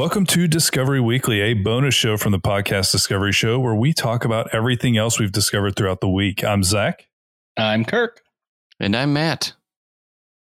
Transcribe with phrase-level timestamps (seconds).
[0.00, 0.16] Discovery Weekly.
[0.16, 4.24] Welcome to Discovery Weekly, a bonus show from the podcast Discovery Show where we talk
[4.24, 6.42] about everything else we've discovered throughout the week.
[6.42, 7.06] I'm Zach.
[7.58, 8.22] I'm Kirk.
[8.80, 9.52] And I'm Matt.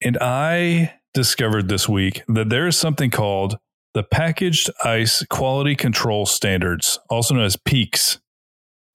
[0.02, 3.58] And I discovered this week that there is something called
[3.94, 8.18] the Packaged Ice Quality Control Standards, also known as PEAKS.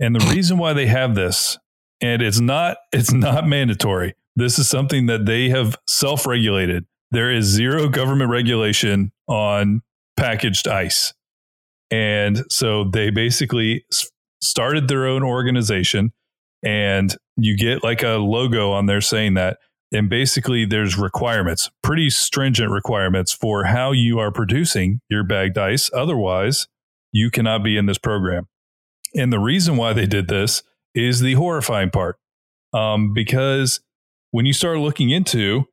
[0.02, 1.58] And the reason why they have this,
[2.02, 4.16] and it's not it's not mandatory.
[4.36, 6.86] This is something that they have self-regulated.
[7.12, 9.82] There is zero government regulation on
[10.22, 11.14] packaged ice.
[11.90, 13.86] And so they basically
[14.42, 16.14] started their own organization
[16.64, 19.58] and you get like a logo on there saying that.
[19.92, 25.90] And basically there's requirements pretty stringent requirements for how you are producing your bagged ice.
[25.92, 26.68] Otherwise
[27.12, 28.48] you cannot be in this program.
[29.16, 32.18] And the reason why they did this is the horrifying part.
[32.74, 33.82] Um, because
[34.30, 35.66] when you start looking into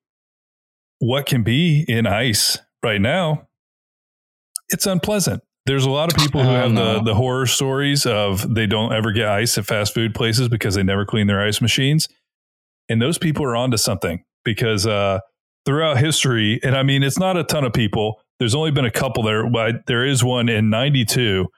[1.00, 3.47] what can be in ice right now
[4.70, 8.54] it's unpleasant there's a lot of people who Oh, have the, the horror stories of
[8.54, 11.60] they don't ever get ice at fast food places because they never clean their ice
[11.60, 12.08] machines
[12.88, 15.20] and those people are onto something because uh,
[15.66, 18.20] throughout history, and I mean, it's not a ton of people.
[18.38, 21.48] There's only been a couple there, but there is one in '92.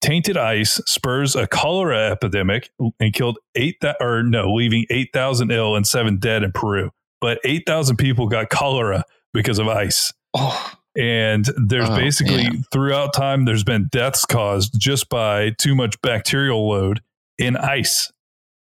[0.00, 5.52] Tainted ice spurs a cholera epidemic and killed eight that or no, leaving eight thousand
[5.52, 6.90] ill and seven dead in Peru.
[7.20, 10.12] But eight thousand people got cholera because of ice.
[10.34, 12.50] Oh, And there's Oh, basically yeah.
[12.72, 17.00] throughout time, there's been deaths caused just by too much bacterial load
[17.38, 18.12] in ice,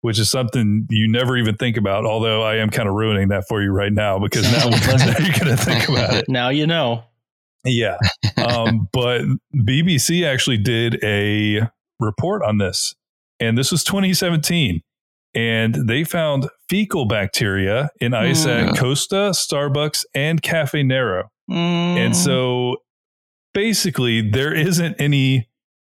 [0.03, 2.05] which is something you never even think about.
[2.05, 5.33] Although I am kind of ruining that for you right now because now, now you're
[5.39, 6.27] going to think about it.
[6.29, 7.05] now you know.
[7.65, 7.97] Yeah.
[8.37, 9.23] Um, but
[9.55, 11.69] BBC actually did a
[12.01, 12.95] report on this,
[13.39, 14.83] and this was 2017.
[15.33, 18.71] And they found fecal bacteria in ice Mm.
[18.73, 21.31] at Costa, Starbucks, and Cafe Nero.
[21.51, 21.97] Mm.
[21.97, 22.77] And so
[23.55, 25.49] basically there isn't any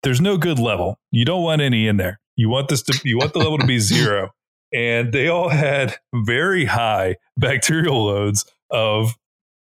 [0.04, 1.00] there's no good level.
[1.12, 2.20] You don't want any in there.
[2.36, 4.32] You want this to you want the level to be zero.
[4.74, 9.16] And they all had very high bacterial loads of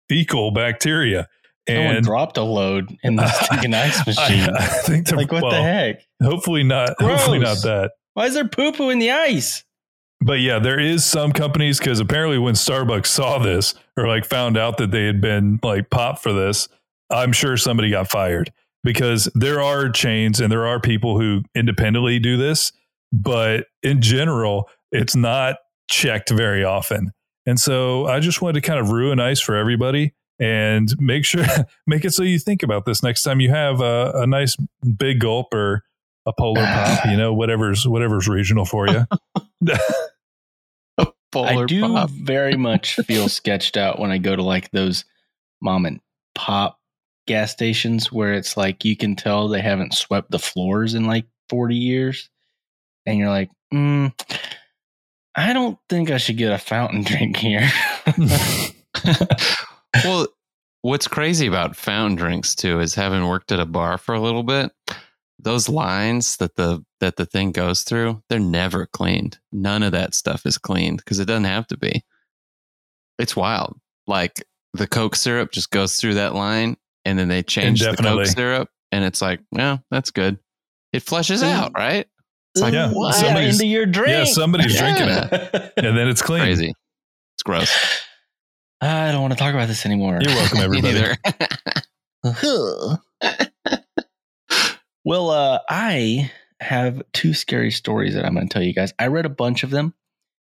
[0.10, 1.28] fecal bacteria.
[1.68, 4.50] someone And dropped a load in the stinking ice machine.
[4.50, 6.02] I, I think like what well, the heck?
[6.22, 7.92] Hopefully not hopefully not that.
[8.14, 9.64] Why is there poo poo in the ice?
[10.22, 14.58] But yeah, there is some companies because apparently when Starbucks saw this or like found
[14.58, 16.68] out that they had been like popped for this,
[17.10, 18.52] I'm sure somebody got fired
[18.84, 22.72] because there are chains and there are people who independently do this,
[23.12, 25.58] but in general, it's not
[25.90, 27.12] checked very often.
[27.46, 31.46] And so I just wanted to kind of ruin ice for everybody and make sure
[31.88, 34.58] make it so you think about this next time you have a, a nice
[34.98, 35.84] big gulp or
[36.26, 39.06] a polar pop, you know, whatever's whatever's regional for you.
[41.36, 42.10] I do pop.
[42.10, 45.06] very much feel sketched out when I go to like those
[45.62, 46.00] mom and
[46.36, 46.80] pop
[47.26, 51.26] gas stations where it's like you can tell they haven't swept the floors in like
[51.50, 52.30] 40 years.
[53.06, 54.14] And you're like, mm,
[55.36, 57.70] I don't think I should get a fountain drink here.
[60.04, 60.28] well,
[60.82, 64.44] what's crazy about fountain drinks too is having worked at a bar for a little
[64.44, 64.72] bit.
[65.44, 69.40] Those lines that the that the thing goes through, they're never cleaned.
[69.52, 72.04] None of that stuff is cleaned because it doesn't have to be.
[73.20, 73.78] It's wild.
[74.08, 74.44] Like
[74.74, 78.70] the Coke syrup just goes through that line, and then they change the Coke syrup,
[78.92, 80.40] and it's like, yeah, that's good.
[80.94, 81.52] It flushes Mm.
[81.52, 82.08] out, right?
[82.56, 82.92] It's like Yeah.
[82.94, 84.10] Wow, Somebody's- into your drink.
[84.10, 84.96] Yeah, somebody's Yeah.
[84.96, 86.42] drinking it, and then it's clean.
[86.42, 86.74] crazy.
[87.36, 87.72] It's gross.
[88.82, 90.20] I don't want to talk about this anymore.
[90.22, 91.18] You're welcome, Me everybody.
[95.06, 95.20] neither.
[95.20, 98.94] well, uh, I have two scary stories that I'm going to tell you guys.
[99.00, 99.94] I read a bunch of them,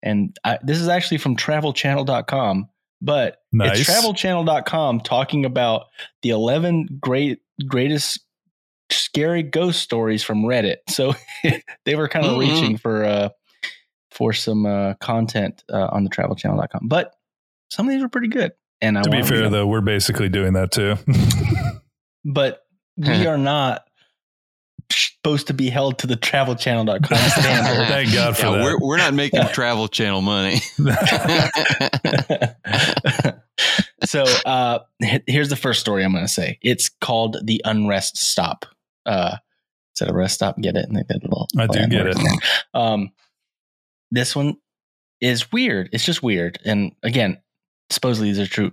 [0.01, 2.69] and I, this is actually from travelchannel.com,
[3.01, 3.79] but Nice.
[3.81, 5.87] it's travelchannel.com talking about
[6.21, 8.19] the 11 great greatest
[8.89, 10.77] scary ghost stories from Reddit.
[10.89, 11.13] So
[11.85, 12.39] they were kind of Mhm.
[12.39, 13.29] reaching for uh,
[14.11, 17.13] for some uh, content uh, on the travelchannel.com, but
[17.69, 18.53] some of these were pretty good.
[18.79, 20.95] And I to be wanna fair, though, we're basically doing that too.
[22.25, 22.61] but
[22.95, 23.83] we are not
[24.91, 27.87] supposed to be held to the travelchannel.com standard.
[27.87, 28.63] Thank God for yeah, that.
[28.63, 30.57] we're we're not making Travel Channel money.
[34.05, 34.79] so uh,
[35.27, 36.59] here's the first story I'm going to say.
[36.61, 38.65] It's called the Unrest Stop.
[39.05, 39.37] Uh,
[39.95, 40.59] is that a rest stop?
[40.61, 40.91] Get it?
[40.91, 42.17] Like that little I do get it.
[42.73, 43.09] Um,
[44.11, 44.57] this one
[45.21, 45.89] is weird.
[45.91, 46.59] It's just weird.
[46.63, 47.41] And again,
[47.89, 48.71] supposedly these are true.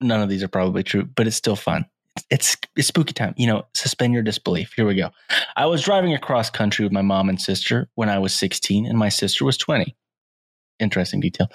[0.00, 1.86] None of these are probably true, but it's still fun.
[2.30, 3.34] It's it's spooky time.
[3.36, 4.72] You know, suspend your disbelief.
[4.74, 5.10] Here we go.
[5.56, 8.98] I was driving across country with my mom and sister when I was 16, and
[8.98, 9.96] my sister was 20.
[10.80, 11.48] Interesting detail.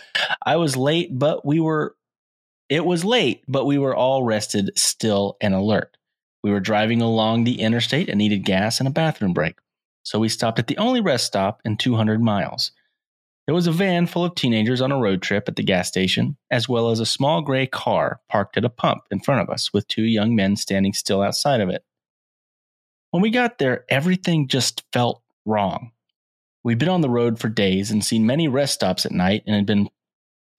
[0.46, 1.96] I was late, but we were
[2.70, 5.96] It was late, but we were all rested, still, and alert.
[6.44, 9.56] We were driving along the interstate and needed gas and a bathroom break.
[10.04, 12.72] So we stopped at the only rest stop in 200 miles.
[13.46, 16.38] There was a van full of teenagers on a road trip at the gas station,
[16.50, 19.74] as well as a small gray car parked at a pump in front of us
[19.74, 21.84] with two young men standing still outside of it.
[23.12, 25.92] When we got there, everything just felt wrong.
[26.64, 29.56] We'd been on the road for days and seen many rest stops at night and
[29.56, 29.90] had been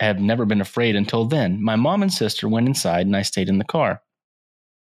[0.01, 1.63] have never been afraid until then.
[1.63, 4.03] My mom and sister went inside and I stayed in the car.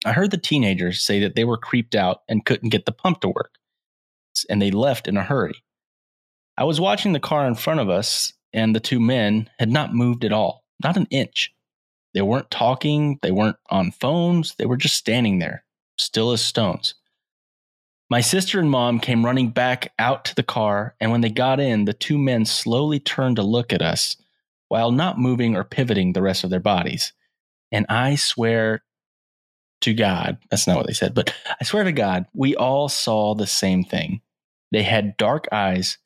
[0.06, 3.22] I heard the teenagers say that they were creeped out and couldn't get the pump
[3.22, 3.54] to work,
[4.50, 5.64] and they left in a hurry.
[6.58, 9.96] I was watching the car in front of us, and the two men had not
[9.96, 11.54] moved at all, not an inch.
[12.14, 15.64] They weren't talking, they weren't on phones, they were just standing there,
[15.98, 16.94] still as stones.
[18.10, 21.60] My sister and mom came running back out to the car, and when they got
[21.60, 24.18] in, the two men slowly turned to look at us
[24.68, 27.14] while not moving or pivoting the rest of their bodies.
[27.72, 28.84] And I swear
[29.82, 33.34] to God, that's not what they said, but I swear to God, we all saw
[33.34, 34.22] the same thing.
[34.72, 35.98] They had dark eyes,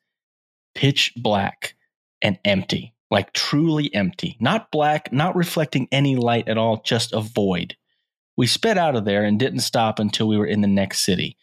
[0.78, 1.74] pitch black,
[2.22, 4.36] and empty, like truly empty.
[4.38, 7.76] Not black, not reflecting any light at all, just a void.
[8.36, 11.36] We sped out of there and didn't stop until we were in the next city.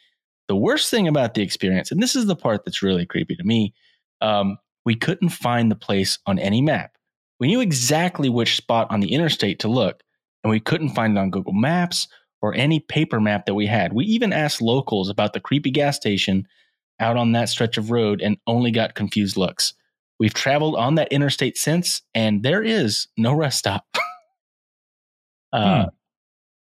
[0.48, 3.44] The worst thing about the experience, and this is the part that's really creepy to
[3.44, 3.74] me,
[4.22, 6.96] um, we couldn't find the place on any map.
[7.38, 10.02] We knew exactly which spot on the interstate to look,
[10.46, 12.08] and we couldn't find it on Google Maps
[12.42, 13.92] or any paper map that we had.
[13.92, 16.48] We even asked locals about the creepy gas station
[17.00, 19.74] out on that stretch of road and only got confused looks.
[20.20, 23.86] We've traveled on that interstate since, and there is no rest stop.
[25.54, 25.90] uh, hmm.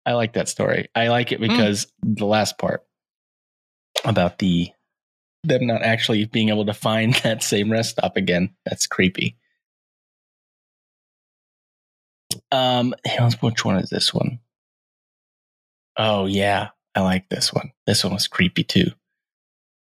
[0.07, 0.89] I like that story.
[0.95, 1.49] I like it hmm.
[1.49, 2.15] because hmm.
[2.15, 2.85] the last part
[4.05, 4.71] about the
[5.43, 8.51] them not actually being able to find that same rest stop again.
[8.65, 9.37] That's creepy.
[12.53, 12.95] Um,
[13.41, 14.39] which one is this one?
[15.97, 17.73] Oh yeah, I like this one.
[17.87, 18.93] This one was creepy too.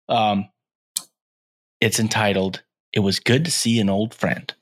[0.08, 0.50] Um,
[1.82, 2.64] it's entitled
[2.94, 4.54] "It Was Good to See an Old Friend."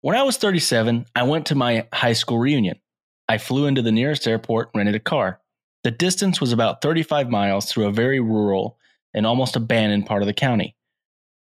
[0.00, 2.78] When I was 37, I went to my high school reunion.
[3.26, 5.40] I flew into the nearest airport and rented a car.
[5.82, 8.78] The distance was about 35 miles through a very rural
[9.14, 10.76] and almost abandoned part of the county.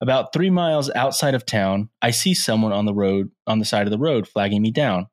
[0.03, 3.87] About three miles outside of town, I see someone on the road, on the side
[3.87, 5.07] of the road, flagging me down.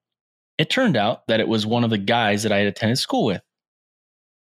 [0.57, 3.25] It turned out that it was one of the guys that I had attended school
[3.25, 3.42] with.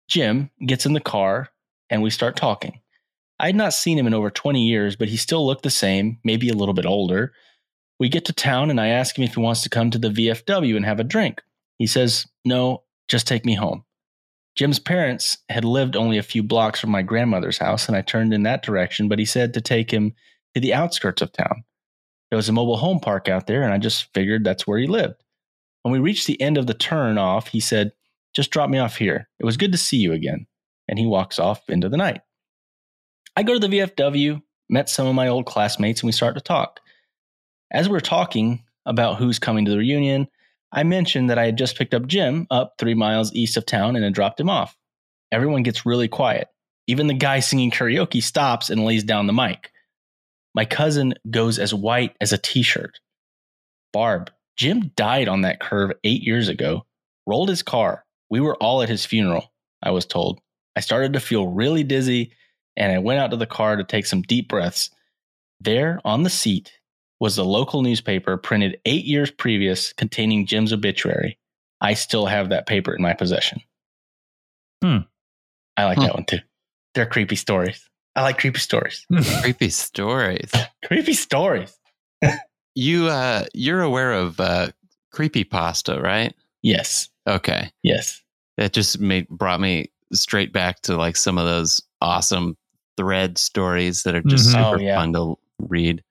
[0.08, 1.48] Jim gets in the car
[1.90, 2.80] and we start talking.
[3.40, 6.18] I had not seen him in over 20 years, but he still looked the same,
[6.24, 7.32] maybe a little bit older.
[8.00, 10.10] We get to town and I ask him if he wants to come to the
[10.10, 11.42] VFW and have a drink.
[11.78, 13.84] He says, No, just take me home.
[14.56, 18.34] Jim's parents had lived only a few blocks from my grandmother's house, and I turned
[18.34, 20.14] in that direction, but he said to take him
[20.54, 21.62] to the outskirts of town.
[22.30, 24.88] There was a mobile home park out there, and I just figured that's where he
[24.88, 25.22] lived.
[25.82, 27.92] When we reached the end of the turn off, he said,
[28.34, 29.28] Just drop me off here.
[29.38, 30.46] It was good to see you again.
[30.88, 32.22] And he walks off into the night.
[33.36, 36.40] I go to the VFW, met some of my old classmates, and we start to
[36.40, 36.80] talk.
[37.70, 40.28] As we we're talking about who's coming to the reunion,
[40.72, 43.96] I mentioned that I had just picked up Jim up three miles east of town
[43.96, 44.76] and had dropped him off.
[45.30, 46.48] Everyone gets really quiet.
[46.86, 49.70] Even the guy singing karaoke stops and lays down the mic.
[50.54, 52.98] My cousin goes as white as a t shirt.
[53.92, 56.84] Barb, Jim died on that curve eight years ago,
[57.26, 58.04] rolled his car.
[58.30, 59.52] We were all at his funeral,
[59.82, 60.40] I was told.
[60.78, 62.30] I started to feel really dizzy
[62.76, 64.90] and I went out to the car to take some deep breaths.
[65.60, 66.72] There on the seat
[67.18, 71.36] was the local newspaper printed eight years previous containing Jim's obituary.
[71.80, 73.60] I still have that paper in my possession.
[74.80, 74.98] Hmm.
[75.76, 76.04] I like huh.
[76.04, 76.38] that one too.
[76.94, 77.84] They're creepy stories.
[78.14, 79.04] I like creepy stories.
[79.42, 80.52] creepy stories.
[80.84, 81.76] creepy stories.
[82.76, 84.68] you uh you're aware of uh
[85.10, 86.32] creepy pasta, right?
[86.62, 87.08] Yes.
[87.26, 87.72] Okay.
[87.82, 88.22] Yes.
[88.58, 92.56] That just made brought me straight back to like some of those awesome
[92.96, 94.62] thread stories that are just mm-hmm.
[94.64, 94.96] super oh, yeah.
[94.96, 96.02] fun to read.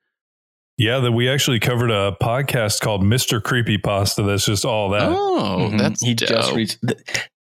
[0.77, 3.41] Yeah, that we actually covered a podcast called Mr.
[3.41, 4.21] Creepy Pasta.
[4.21, 5.09] That's just all that.
[5.09, 5.77] Oh, mm-hmm.
[5.77, 6.29] that's he dope.
[6.29, 6.77] just reads.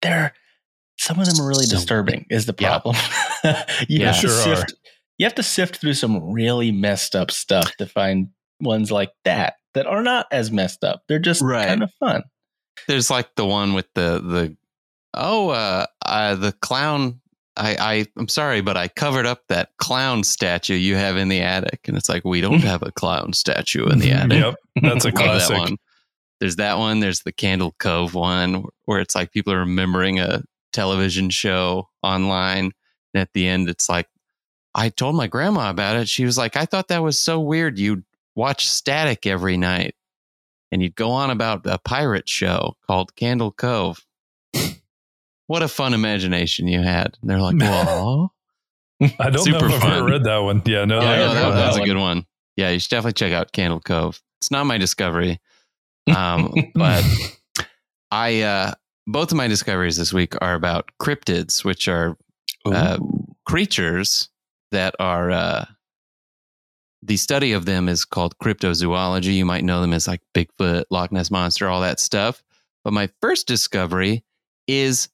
[0.01, 0.33] There,
[0.97, 2.25] some of them are really so disturbing.
[2.29, 2.95] Is the problem?
[3.43, 3.65] Yeah.
[3.89, 4.75] you yeah, have sure to sift, are.
[5.17, 8.29] You have to sift through some really messed up stuff to find
[8.61, 11.03] ones like that that are not as messed up.
[11.07, 11.67] They're just right.
[11.67, 12.23] kind of fun.
[12.87, 14.57] There's like the one with the the
[15.13, 17.21] oh uh, uh the clown
[17.57, 21.41] I, I I'm sorry, but I covered up that clown statue you have in the
[21.41, 24.39] attic, and it's like we don't have a clown statue in the attic.
[24.39, 25.55] yep, that's a classic.
[25.55, 25.77] that one.
[26.41, 26.99] There's that one.
[26.99, 30.43] There's the Candle Cove one, where it's like people are remembering a
[30.73, 32.71] television show online,
[33.13, 34.07] and at the end, it's like
[34.73, 36.09] I told my grandma about it.
[36.09, 37.79] She was like, "I thought that was so weird.
[37.79, 38.03] You'd
[38.35, 39.95] watch Static every night."
[40.71, 44.04] and you'd go on about a pirate show called Candle Cove.
[45.47, 47.17] What a fun imagination you had.
[47.21, 48.31] And they're like, "Whoa."
[49.19, 50.61] I don't Super know if I've ever read that one.
[50.65, 52.25] Yeah, no, Yeah, no, that, that was a good one.
[52.55, 54.21] Yeah, you should definitely check out Candle Cove.
[54.39, 55.39] It's not my discovery,
[56.15, 57.03] um, but
[58.11, 58.73] I uh,
[59.07, 62.17] both of my discoveries this week are about cryptids, which are
[62.65, 62.97] uh,
[63.45, 64.29] creatures
[64.71, 65.65] that are uh,
[67.03, 69.33] the study of them is called cryptozoology.
[69.33, 72.43] You might know them as like Bigfoot, Loch Ness monster, all that stuff.
[72.83, 74.23] But my first discovery
[74.67, 75.09] is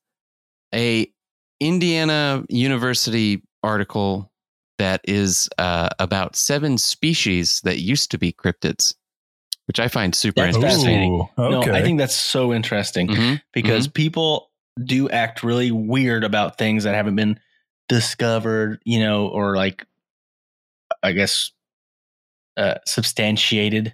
[0.73, 1.07] a
[1.59, 4.31] Indiana University article
[4.77, 8.95] that is uh, about seven species that used to be cryptids,
[9.67, 11.13] which I find super That's interesting.
[11.13, 11.69] Ooh, okay.
[11.71, 13.41] No, I think that's so interesting Mhm.
[13.53, 14.49] because people
[14.83, 17.39] do act really weird about things that haven't been
[17.89, 19.85] discovered, you know, or like,
[21.03, 21.51] I guess,
[22.57, 23.93] uh, substantiated.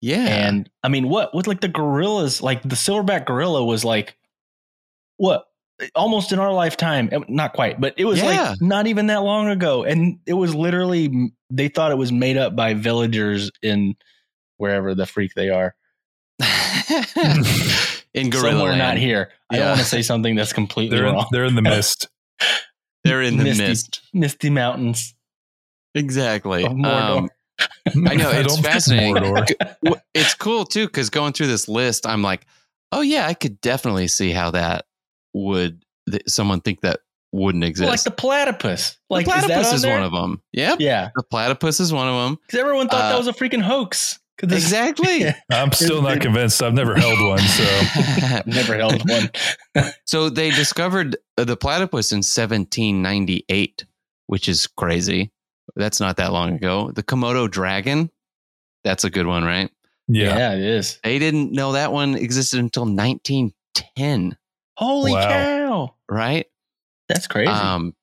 [0.00, 0.26] Yeah.
[0.26, 4.16] And I mean, what with like the gorillas, like the silverback gorilla was like,
[5.16, 5.46] what?
[5.94, 8.50] Almost in our lifetime, Eh, not quite, but it was Yeah.
[8.50, 12.36] like not even that long ago, and it was literally they thought it was made
[12.36, 13.94] up by villagers in
[14.58, 15.74] wherever the freak they are.
[18.14, 18.78] in gorilla somewhere land.
[18.78, 19.30] not here.
[19.50, 21.26] I don't want to say something that's completely they're in, wrong.
[21.30, 22.08] they're in the mist.
[23.04, 24.00] They're in the misty, mist.
[24.12, 25.12] misty mountains.
[25.96, 26.64] Exactly.
[26.64, 27.28] Um,
[28.08, 29.44] I know, it's don't fascinating.
[30.14, 32.46] It's cool too because going through this list, I'm like,
[32.92, 34.84] oh yeah, I could definitely see how that
[35.34, 37.00] would th- someone think that
[37.32, 37.88] wouldn't exist.
[37.90, 38.98] like the platypus.
[39.08, 40.42] Like the platypus is, that on is one of them.
[40.52, 42.38] Yep, Yeah, the platypus is one of them.
[42.46, 44.18] because everyone thought Uh, that was a freaking hoax.
[44.42, 45.26] Exactly.
[45.52, 46.60] I'm still not convinced.
[46.62, 47.38] I've never held one.
[47.38, 49.30] So I've never held one.
[50.04, 53.84] so they discovered uh, the platypus in 1798,
[54.26, 55.30] which is crazy.
[55.76, 56.90] That's not that long ago.
[56.90, 58.10] The Komodo dragon,
[58.84, 59.70] that's a good one, right?
[60.08, 60.36] yeah.
[60.36, 60.52] Yeah.
[60.54, 60.98] it is.
[61.04, 64.36] They didn't know that one existed until 1910,
[64.82, 65.28] Holy Wow.
[65.28, 66.46] cow, right?
[67.08, 67.50] that's crazy.
[67.50, 67.94] Um,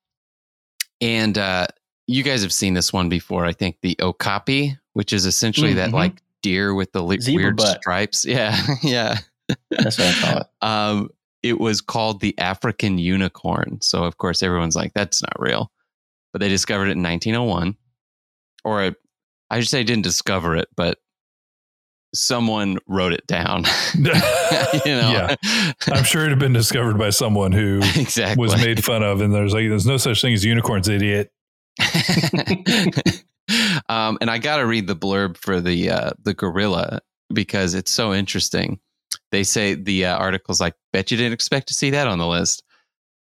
[1.02, 1.66] and uh,
[2.08, 5.90] you guys have seen this one before, I think the okapi, which is essentially that
[5.90, 5.94] Mhm.
[5.94, 7.80] like deer with the li- weird butt.
[7.82, 8.24] stripes.
[8.28, 9.18] Yeah, yeah.
[9.72, 10.48] that's what I call it.
[10.62, 11.10] Um,
[11.42, 13.80] it was called the African unicorn.
[13.82, 15.72] So of course everyone's like, that's not real.
[16.34, 17.76] But they discovered it in 1901,
[18.64, 18.94] or
[19.50, 21.00] I should say, didn't discover it, but
[22.14, 23.64] someone wrote it down.
[23.94, 25.36] you know, Yeah.
[25.88, 29.34] I'm sure it had been discovered by someone who exactly was made fun of, and
[29.34, 31.32] there's like, there's no such thing as unicorns, idiot.
[33.90, 37.00] um, and I got to read the blurb for the uh, the gorilla
[37.34, 38.80] because it's so interesting.
[39.32, 42.28] They say the uh, article's like, "Bet you didn't expect to see that on the
[42.28, 42.64] list."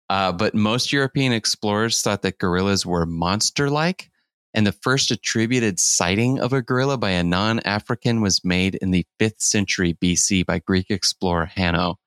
[0.09, 4.09] Uh, but most European explorers thought that gorillas were monster-like,
[4.53, 9.05] and the first attributed sighting of a gorilla by a non-African was made in the
[9.19, 11.99] fifth century BC by Greek explorer Hanno.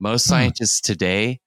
[0.00, 0.30] Most Hmm.
[0.30, 1.40] scientists today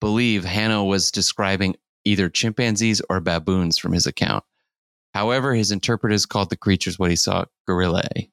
[0.00, 4.44] believe Hanno was describing either chimpanzees or baboons from his account.
[5.14, 8.30] However, his interpreters called the creatures what he saw gorillae.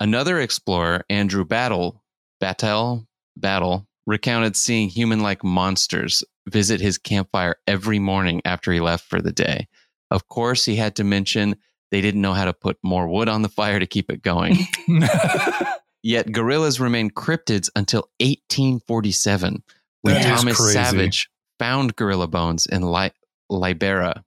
[0.00, 2.00] Another explorer, Andrew Battell,
[2.40, 3.06] Battell,
[3.38, 9.30] Battell, recounted seeing human-like monsters visit his campfire every morning after he left for the
[9.30, 9.68] day.
[10.10, 11.56] Of course, he had to mention
[11.90, 14.56] they didn't know how to put more wood on the fire to keep it going.
[16.02, 19.62] Yet gorillas remained cryptids until 1847,
[20.02, 20.72] when That is Thomas.
[20.72, 23.10] Savage found gorilla bones in Li-
[23.50, 24.24] Libera.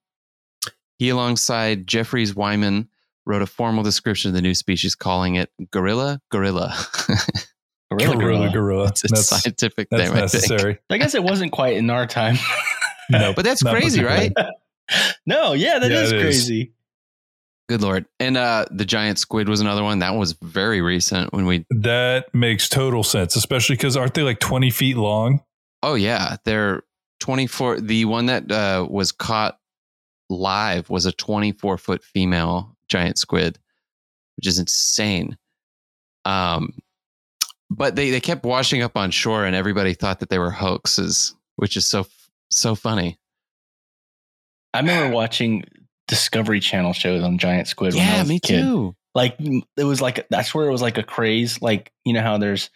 [0.99, 2.89] He, alongside Jeffries Wyman,
[3.25, 6.75] wrote a formal description of the new species, calling it gorilla gorilla.
[7.91, 8.51] Gorilla, gorilla, gorilla.
[8.51, 8.87] gorilla.
[8.87, 10.33] it's a That's, scientific that's name, I think.
[10.33, 10.79] necessary.
[10.89, 12.37] I guess it wasn't quite in our time.
[13.09, 14.31] No, But that's crazy, right?
[15.25, 16.21] no, yeah, that Yeah, is it is.
[16.21, 16.73] crazy.
[17.69, 18.05] Good lord!
[18.19, 21.65] And uh, the giant squid was another one that was very recent when we.
[21.69, 25.41] That makes total sense, especially because aren't they like 20 feet long?
[25.81, 26.83] Oh yeah, they're
[27.21, 27.79] twenty four.
[27.79, 29.57] The one that uh, was caught
[30.29, 33.57] live was a twenty four foot female giant squid,
[34.35, 35.37] which is insane.
[36.25, 36.73] Um,
[37.69, 41.33] but they they kept washing up on shore, and everybody thought that they were hoaxes,
[41.55, 42.05] which is so
[42.51, 43.17] so funny.
[44.73, 45.63] I remember watching
[46.07, 48.61] Discovery Channel shows on giant squid when I Yeah, was me a kid.
[48.61, 48.95] too.
[49.15, 51.61] Like it was like that's where it was like a craze.
[51.61, 52.69] Like you know how there's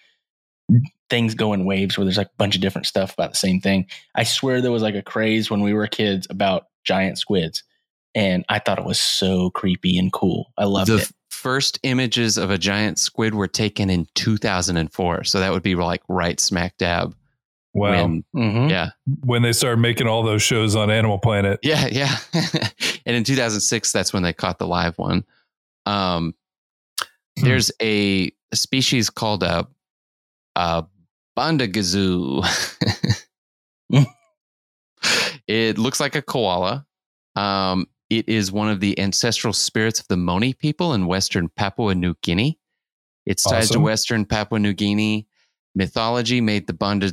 [1.10, 3.60] things go in waves where there's like a bunch of different stuff about the same
[3.60, 3.88] thing.
[4.16, 7.64] I swear there was like a craze when we were kids about giant squids,
[8.14, 10.52] and I thought it was so creepy and cool.
[10.58, 11.12] I loved the it.
[11.30, 16.04] first images of a giant squid were taken in 2004, so that would be like
[16.08, 17.16] right smack dab.
[17.78, 17.92] Wow.
[18.04, 18.70] When, Mhm.
[18.70, 18.90] yeah,
[19.24, 21.60] when they started making all those shows on Animal Planet.
[21.64, 22.18] Yeah, yeah.
[23.06, 25.24] and in 2006, that's when they caught the live one.
[25.86, 26.34] Um,
[27.40, 27.46] Hmm.
[27.46, 29.68] there's a a species called a,
[30.56, 30.86] a
[31.38, 32.44] bondegezou.
[35.48, 36.86] it looks like a koala.
[37.36, 41.94] Um, it is one of the ancestral spirits of the Moni people in Western Papua
[41.94, 42.58] New Guinea.
[43.26, 45.28] Its ties to Western Papua New Guinea
[45.76, 47.12] mythology made the Banda,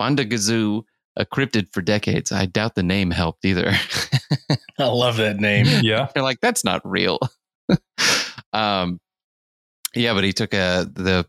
[0.00, 0.84] Bondegezou
[1.16, 2.30] a cryptid for decades.
[2.30, 3.72] I doubt the name helped either.
[4.78, 5.66] I love that name.
[5.82, 6.08] Yeah.
[6.14, 7.18] They're like, that's not real.
[8.52, 9.00] um,
[9.94, 11.26] yeah, but he took a the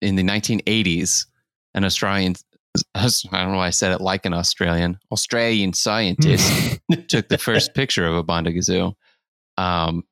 [0.00, 1.26] in the 1980s,
[1.74, 2.34] an Australian.
[2.94, 4.98] I don't know why I said it like an Australian.
[5.12, 8.94] Australian scientist took the first picture of a Bondegezou.
[9.56, 10.04] Um,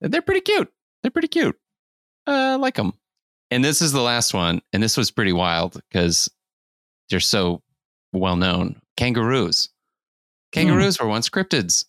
[0.00, 0.70] they're pretty cute.
[1.02, 1.56] They're pretty cute.
[2.26, 2.92] Uh, I like them.
[3.50, 6.28] And this is the last one, and this was pretty wild because
[7.10, 7.62] they're so
[8.12, 8.80] well known.
[8.96, 9.68] Kangaroos.
[10.52, 11.04] Kangaroos hmm.
[11.04, 11.84] were once cryptids.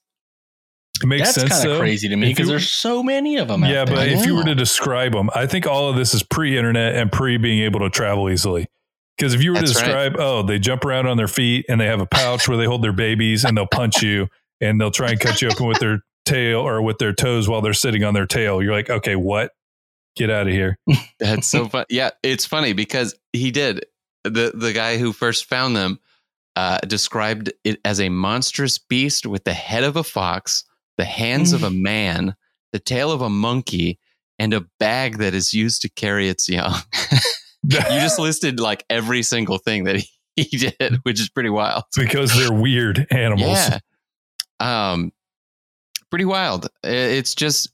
[1.02, 1.64] It makes That's sense.
[1.64, 3.64] kind of crazy to me because there's so many of them.
[3.64, 3.98] Yeah, out there.
[3.98, 7.12] but if you were to describe them, I think all of this is pre-internet and
[7.12, 8.68] pre being able to travel easily.
[9.18, 9.86] Because if you were That's to right.
[9.86, 12.66] describe, oh, they jump around on their feet and they have a pouch where they
[12.66, 14.28] hold their babies and they'll punch you
[14.62, 17.62] and they'll try and cut you open with their tail or with their toes while
[17.62, 18.62] they're sitting on their tail.
[18.62, 19.52] You're like, okay, what?
[20.16, 20.78] Get out of here.
[21.20, 21.86] That's so fun.
[21.90, 23.86] Yeah, it's funny because he did.
[24.30, 26.00] The the guy who first found them
[26.56, 30.64] uh, described it as a monstrous beast with the head of a fox,
[30.98, 32.36] the hands of a man,
[32.74, 34.00] the tail of a monkey,
[34.40, 36.74] and a bag that is used to carry its young.
[37.64, 41.84] you just listed like every single thing that he, he did, which is pretty wild.
[41.96, 43.58] because they're weird animals.
[43.58, 43.80] Yeah.
[44.60, 45.12] Um,
[46.10, 46.68] pretty wild.
[46.84, 47.70] It's just,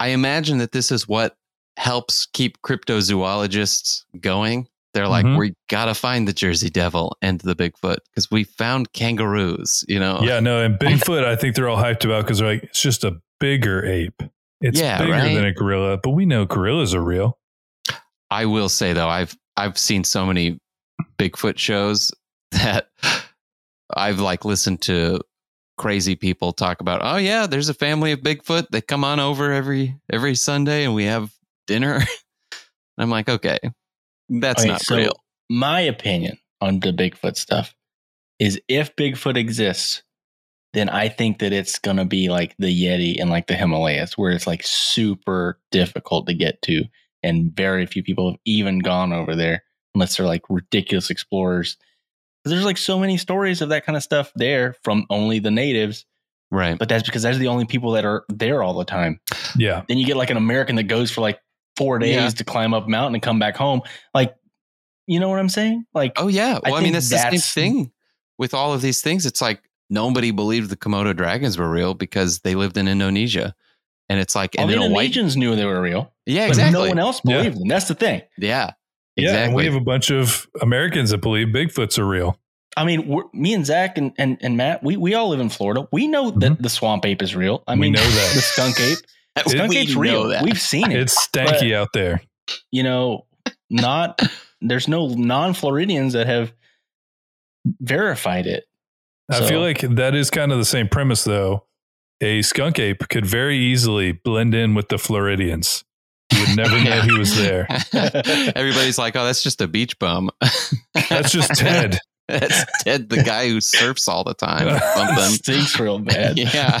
[0.00, 1.36] I imagine that this is what
[1.76, 4.68] helps keep cryptozoologists going.
[4.94, 5.38] They're like, Mhm.
[5.38, 9.98] we got to find the Jersey Devil and the Bigfoot because we found kangaroos, you
[9.98, 10.20] know?
[10.22, 13.02] Yeah, no, and Bigfoot, I think they're all hyped about because they're like, it's just
[13.04, 14.22] a bigger ape.
[14.60, 15.34] It's Yeah, bigger right?
[15.34, 17.38] than a gorilla, but we know gorillas are real.
[18.30, 20.58] I will say though, I've, I've seen so many
[21.18, 22.12] Bigfoot shows
[22.52, 22.88] that
[23.94, 25.20] I've like listened to
[25.78, 28.66] crazy people talk about, oh yeah, there's a family of Bigfoot.
[28.70, 31.32] They come on over every, every Sunday and we have
[31.66, 32.00] dinner.
[32.98, 33.58] I'm like, okay,
[34.40, 35.12] that's Okay, not so real.
[35.50, 37.74] My opinion on the Bigfoot stuff
[38.38, 40.02] is if Bigfoot exists,
[40.72, 44.16] then I think that it's going to be like the Yeti and like the Himalayas,
[44.16, 46.84] where it's like super difficult to get to.
[47.22, 49.62] And very few people have even gone over there
[49.94, 51.76] unless they're like ridiculous explorers.
[52.42, 55.50] 'Cause There's like so many stories of that kind of stuff there from only the
[55.50, 56.06] natives,
[56.50, 56.76] Right.
[56.78, 59.20] but that's because they're the only people that are there all the time.
[59.56, 59.82] Yeah.
[59.86, 61.38] Then you get like an American that goes for like
[61.82, 62.28] four days Yeah.
[62.30, 63.82] to climb up a mountain and come back home.
[64.14, 64.34] Like,
[65.06, 65.84] you know what I'm saying?
[65.94, 66.58] Like, Oh yeah.
[66.64, 67.92] I Well, I, mean, think that's, the same thing
[68.38, 69.26] with all of these things.
[69.26, 73.54] It's like nobody believed the Komodo dragons were real because they lived in Indonesia,
[74.08, 76.44] and it's like, all and the then a white, Indonesians knew they were real, yeah,
[76.46, 77.38] but exactly, no one else Yeah.
[77.38, 77.68] believed them.
[77.68, 78.22] That's the thing.
[78.38, 78.70] yeah,
[79.16, 79.36] Yeah.
[79.44, 82.38] And we have a bunch of Americans that believe Bigfoots are real.
[82.74, 85.50] I mean, we're, me and Zach and, and, and Matt, we, we all live in
[85.50, 85.86] Florida.
[85.92, 87.62] We know that the swamp ape is real.
[87.66, 87.80] I Mm-hmm.
[87.80, 88.32] We mean, know that.
[88.34, 88.98] the skunk ape,
[89.46, 90.28] skunk ape's real.
[90.28, 90.42] that.
[90.44, 91.00] We've seen it.
[91.00, 92.22] It's stanky out there.
[92.70, 93.26] you know,
[93.70, 94.20] not
[94.60, 96.52] there's no non-Floridians that have
[97.80, 98.64] verified it.
[99.30, 101.64] I So- feel like that is kind of the same premise, though.
[102.20, 105.82] A skunk ape could very easily blend in with the Floridians.
[106.32, 107.66] You would never know he was there.
[107.92, 110.30] Everybody's like, "Oh, that's just a beach bum."
[111.10, 111.98] That's just Ted.
[112.28, 114.68] that's Ted, the guy who surfs all the time.
[114.68, 115.24] or Something.
[115.30, 116.38] stinks real bad.
[116.38, 116.80] yeah.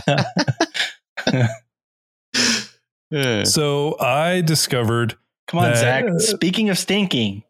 [3.12, 3.44] Yeah.
[3.44, 5.16] So I discovered,
[5.48, 6.04] Come on, That- Zach.
[6.18, 7.42] Speaking of stinking,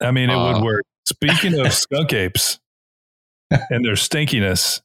[0.00, 0.54] I mean, it Uh.
[0.54, 0.84] would work.
[1.06, 2.58] Speaking of skunk apes
[3.50, 4.80] and their stinkiness,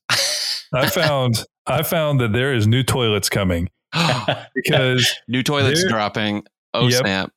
[0.74, 3.70] I found I found that there is new toilets coming
[4.56, 6.44] because New toilets There- dropping.
[6.74, 7.00] Oh Yep.
[7.02, 7.32] snap!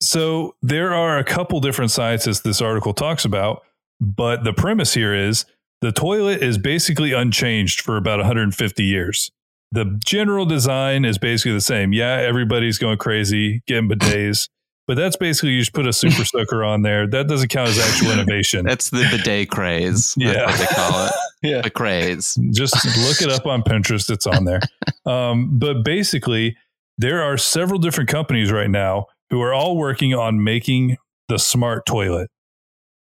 [0.00, 3.62] So there are a couple different sciences this article talks about,
[4.00, 5.44] but the premise here is
[5.80, 9.30] the toilet is basically unchanged for about 150 years.
[9.72, 11.92] The general design is basically the same.
[11.92, 14.48] Yeah, everybody's going crazy, getting bidets,
[14.86, 17.06] but that's basically you just put a super soaker on there.
[17.06, 18.64] That doesn't count as actual innovation.
[18.66, 20.14] That's the bidet craze.
[20.16, 20.46] That's Yeah.
[20.46, 21.12] what they call it.
[21.42, 22.36] yeah, The craze.
[22.50, 24.10] just look it up on Pinterest.
[24.10, 24.60] It's on there.
[25.04, 26.56] Um, but basically,
[26.96, 30.96] there are several different companies right now who are all working on making
[31.28, 32.30] the smart toilet.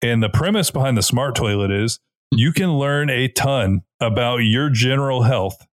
[0.00, 1.98] And the premise behind the smart toilet is
[2.30, 5.66] you can learn a ton about your general health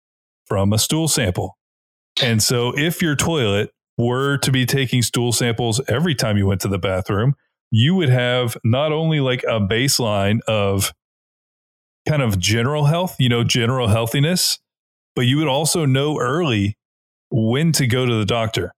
[0.55, 1.59] from a stool sample.
[2.23, 6.61] And so, if your toilet were to be taking stool samples every time you went
[6.61, 7.35] to the bathroom,
[7.73, 10.93] you would have not only like a baseline of
[12.09, 14.61] kind of general health, you know, general healthiness,
[15.17, 16.79] but you would also know early
[17.33, 18.73] when to go to the doctor.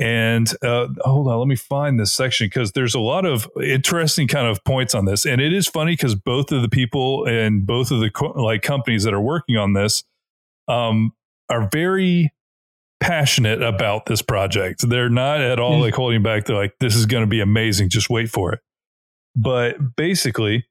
[0.00, 4.26] And uh, hold on, let me find this section because there's a lot of interesting
[4.26, 7.64] kind of points on this, and it is funny because both of the people and
[7.64, 10.02] both of the co- like companies that are working on this
[10.68, 11.12] um,
[11.48, 12.32] are very
[13.00, 14.88] passionate about this project.
[14.88, 15.80] They're not at all Mm.
[15.82, 16.44] like holding back.
[16.44, 17.90] They're like, "This is going to be amazing.
[17.90, 18.60] Just wait for it."
[19.36, 20.66] But basically,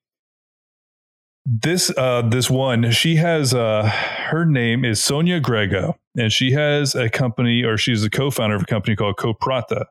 [1.45, 3.83] this uh this one she has uh
[4.29, 8.61] her name is sonia grego and she has a company or she's the co-founder of
[8.61, 9.83] a company called coprata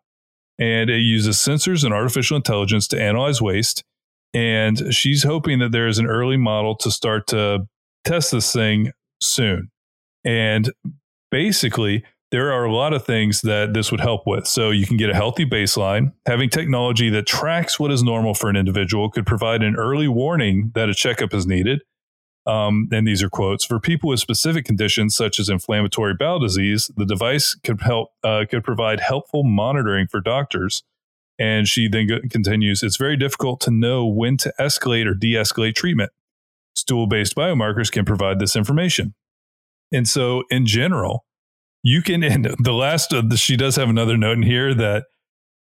[0.59, 3.85] and it uses sensors and artificial intelligence to analyze waste
[4.33, 7.67] and she's hoping that there is an early model to start to
[8.07, 9.71] test this thing soon
[10.25, 10.71] and
[11.31, 14.47] basically there are a lot of things that this would help with.
[14.47, 16.13] So you can get a healthy baseline.
[16.27, 20.73] Having technology that tracks what is normal for an individual could provide an early warning
[20.75, 21.83] that a checkup is needed.
[22.47, 26.91] Um, and these are quotes for people with specific conditions such as inflammatory bowel disease.
[26.97, 30.83] The device could help uh, could provide helpful monitoring for doctors.
[31.39, 36.11] And she then continues: It's very difficult to know when to escalate or de-escalate treatment.
[36.75, 39.15] Stool-based biomarkers can provide this information.
[39.93, 41.25] And so, in general,
[41.83, 45.05] you can and the last of the, she does have another note in here that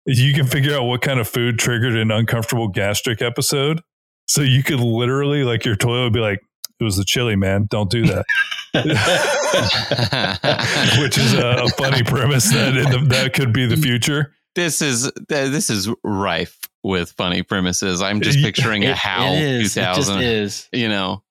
[0.07, 3.83] you can figure out what kind of food triggered an uncomfortable gastric episode
[4.27, 6.41] so you could literally like your toilet would be like
[6.81, 8.25] it was the chili man don't do that
[11.03, 14.83] which is a, a funny premise that in the, that could be the future this
[14.83, 18.03] is this is rife with funny premises.
[18.03, 19.77] I'm just picturing a It- HAL it is.
[19.77, 20.23] It just 2000.
[20.23, 20.69] is.
[20.73, 21.23] You know,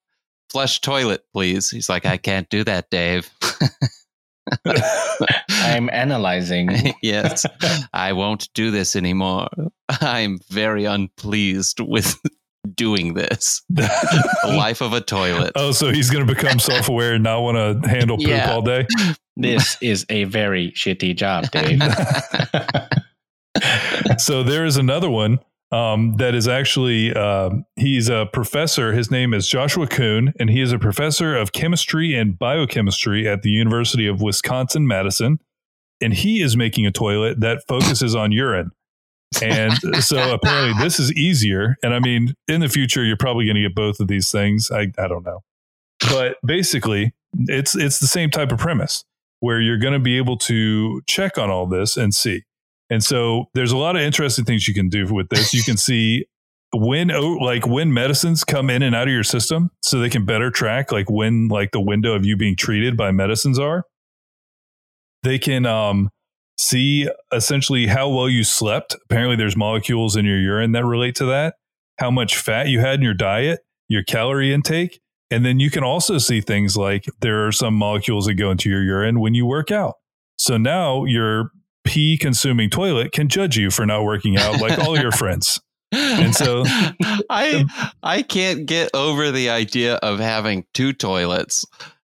[0.50, 1.70] flush toilet, please.
[1.70, 3.30] He's like, I can't do that, Dave.
[5.50, 6.70] I'm analyzing.
[7.02, 7.46] yes,
[7.94, 9.48] I won't do this anymore.
[9.90, 12.16] I'm very unpleased with
[12.74, 13.62] doing this.
[14.44, 15.52] The life of a toilet.
[15.56, 18.52] oh so he's going to become self-aware and not want to handle poop Yeah.
[18.54, 18.88] all day
[19.36, 21.82] This is a very shitty job, Dave.
[24.20, 25.40] so there is another one
[25.72, 28.94] um, that is actually um, he's a professor.
[28.94, 33.42] His name is Joshua Coon, and he is a professor of chemistry and biochemistry at
[33.42, 35.40] the University of Wisconsin Madison.
[36.00, 38.72] And he is making a toilet that focuses on urine.
[39.42, 41.76] And so apparently this is easier.
[41.84, 44.72] And I mean, in the future, you're probably going to get both of these things.
[44.72, 45.44] I, I don't know.
[46.10, 47.14] But basically,
[47.48, 49.04] it's it's the same type of premise
[49.40, 52.44] where you're going to be able to check on all this and see.
[52.90, 55.54] And so there's a lot of interesting things you can do with this.
[55.54, 56.26] You can see
[56.74, 60.26] when oh, like when medicines come in and out of your system so they can
[60.26, 63.84] better track like when like the window of you being treated by medicines are.
[65.24, 66.10] They can um
[66.58, 68.96] see essentially how well you slept.
[69.06, 71.56] Apparently there's molecules in your urine that relate to that,
[72.00, 75.84] how much fat you had in your diet, your calorie intake, and then you can
[75.84, 79.46] also see things like there are some molecules that go into your urine when you
[79.46, 79.96] work out.
[80.40, 81.52] So now your
[81.88, 85.60] pee consuming toilet can judge you for not working out like all your friends.
[85.92, 86.64] And so-
[87.30, 87.66] I
[88.04, 91.64] I can't get over the idea of having two toilets,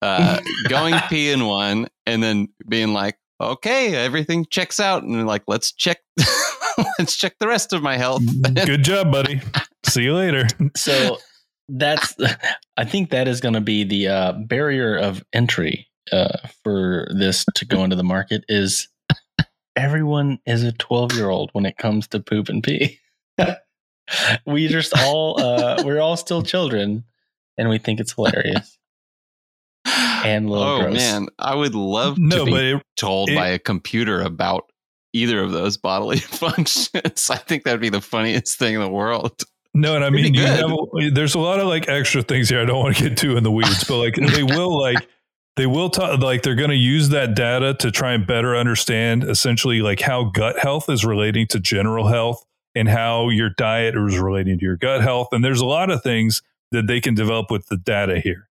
[0.02, 5.44] uh, going pee in one, and then being like, okay, everything checks out, and like
[5.48, 5.98] let's check,
[7.00, 8.24] let's check the rest of my health.
[8.54, 9.42] Good job, buddy.
[9.86, 10.48] See you later.
[10.76, 11.18] so
[11.70, 12.16] that's
[12.78, 17.44] i think that is going to be the uh, barrier of entry uh, for this
[17.56, 18.88] to go into the market is
[19.78, 23.00] everyone is a 12 year old when it comes to poop and pee
[24.46, 27.04] we just all uh, we're all still children
[27.58, 28.78] and we think it's hilarious
[29.86, 30.94] and a little oh gross.
[30.96, 34.70] man, I would love to No, be but it, told it- by a computer about
[35.14, 37.30] either of those bodily functions.
[37.30, 39.44] I think that would be the funniest thing in the world.
[39.74, 40.70] no, and I mean, you have,
[41.14, 42.62] there's a lot of like extra things here.
[42.62, 45.08] I don't want to get too in the weeds, but like they will like
[45.58, 49.24] they will talk like they're going to use that data to try and better understand
[49.24, 54.18] essentially like how gut health is relating to general health and how your diet is
[54.20, 55.30] relating to your gut health.
[55.32, 56.42] And there's a lot of things
[56.72, 58.48] that they can develop with the data here.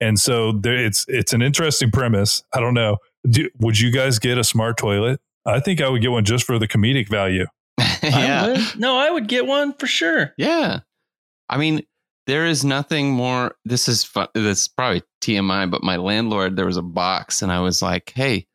[0.00, 2.42] And so there, it's it's an interesting premise.
[2.54, 2.98] I don't know.
[3.28, 5.20] Do, would you guys get a smart toilet?
[5.46, 7.46] I think I would get one just for the comedic value.
[8.02, 8.44] yeah.
[8.44, 8.78] I would.
[8.78, 10.80] no i would get one for sure Yeah.
[11.48, 11.82] I mean,
[12.30, 13.56] there is nothing more.
[13.64, 14.28] This is fun.
[14.34, 18.12] This is probably TMI, but my landlord, there was a box and I was like,
[18.14, 18.46] hey,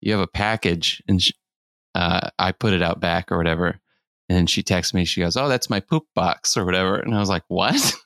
[0.00, 1.02] you have a package.
[1.08, 1.34] And she,
[1.96, 3.80] uh, I put it out back or whatever.
[4.28, 6.96] And then she texts me, she goes, oh, that's my poop box or whatever.
[6.96, 7.74] And I was like, what?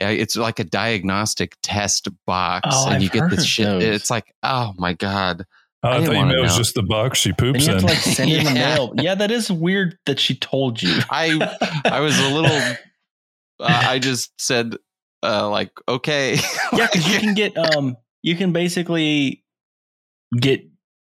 [0.00, 3.66] It's like a diagnostic test box, Oh, and I've you get this shit.
[3.66, 3.82] those.
[3.84, 5.44] It's like, oh my god!
[5.82, 7.74] Oh, I I, thought you meant it was just the box she and poops you
[7.74, 7.88] have in.
[7.88, 8.74] to like send in the Yeah.
[8.74, 12.58] mail yeah that is weird that she told you I I was a little.
[13.60, 14.74] Uh, I just said,
[15.22, 16.34] uh, like, okay,
[16.72, 19.42] yeah because you can get um you can basically
[20.40, 20.62] get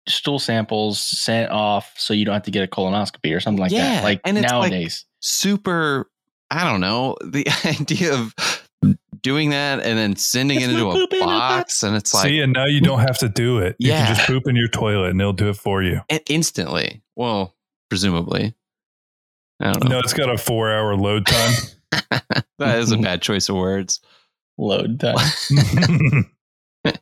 [0.09, 3.73] stool samples sent off so you don't have to get a colonoscopy or something like
[3.73, 4.05] Yeah, that.
[4.05, 5.05] Like and it's like- nowadays.
[5.21, 6.09] super
[6.51, 8.33] i don't know the idea of
[9.23, 12.15] doing that and then sending It's it into a pooping in a box and it's
[12.15, 13.75] like See, and now you don't have to do it.
[13.81, 14.07] You Yeah.
[14.07, 16.03] can just poop in your toilet and they'll do it for you.
[16.09, 17.57] and instantly well
[17.89, 18.55] presumably
[19.61, 21.53] i don't know No, it's got a four hour load time.
[22.59, 24.01] That is a bad choice of words
[24.59, 25.17] Load time.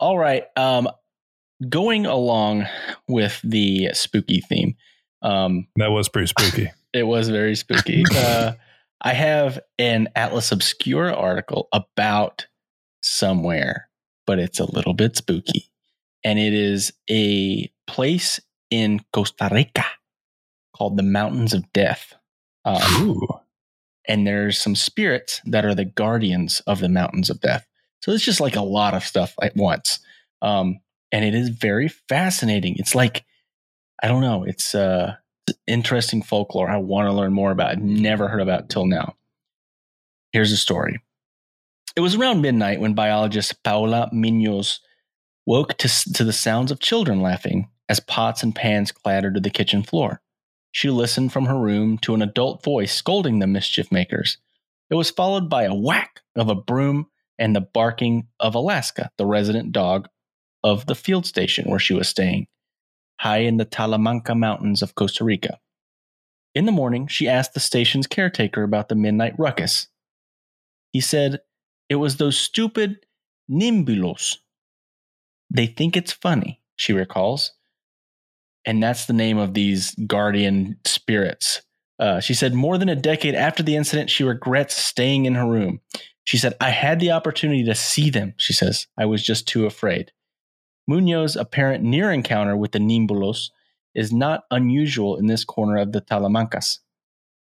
[0.00, 0.44] All right.
[0.56, 0.88] Um,
[1.68, 2.66] going along
[3.06, 4.76] with the spooky theme,
[5.22, 6.70] um, that was pretty spooky.
[6.92, 8.04] it was very spooky.
[8.14, 8.52] uh,
[9.00, 12.46] I have an Atlas Obscura article about
[13.02, 13.88] somewhere,
[14.26, 15.70] but it's a little bit spooky.
[16.24, 18.40] And it is a place
[18.70, 19.84] in Costa Rica
[20.74, 22.14] called the Mountains of Death.
[22.64, 23.28] Um, Ooh.
[24.06, 27.66] And there's some spirits that are the guardians of the mountains of death.
[28.00, 29.98] So it's just like a lot of stuff at once.
[30.42, 32.76] Um, and it is very fascinating.
[32.76, 33.24] It's like,
[34.02, 35.16] I don't know, it's uh,
[35.66, 37.78] interesting folklore I want to learn more about.
[37.78, 39.16] Never heard about till now.
[40.32, 41.00] Here's the story.
[41.96, 44.80] It was around midnight when biologist Paula Munoz
[45.46, 49.50] woke to, to the sounds of children laughing as pots and pans clattered to the
[49.50, 50.20] kitchen floor.
[50.74, 54.38] She listened from her room to an adult voice scolding the mischief makers.
[54.90, 57.06] It was followed by a whack of a broom
[57.38, 60.08] and the barking of Alaska, the resident dog
[60.64, 62.48] of the field station where she was staying,
[63.20, 65.60] high in the Talamanca Mountains of Costa Rica.
[66.56, 69.86] In the morning, she asked the station's caretaker about the midnight ruckus.
[70.90, 71.38] He said,
[71.88, 73.06] It was those stupid
[73.48, 74.38] nimbulos.
[75.50, 77.52] They think it's funny, she recalls
[78.66, 81.62] and that's the name of these guardian spirits.
[81.98, 85.46] Uh, she said more than a decade after the incident, she regrets staying in her
[85.46, 85.80] room.
[86.24, 88.86] She said, I had the opportunity to see them, she says.
[88.98, 90.10] I was just too afraid.
[90.90, 93.50] Munoz's apparent near encounter with the Nimbulos
[93.94, 96.78] is not unusual in this corner of the Talamancas.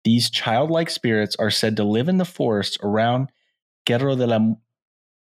[0.04, 3.30] These childlike spirits are said to live in the forest around
[3.86, 4.38] Cerro de la,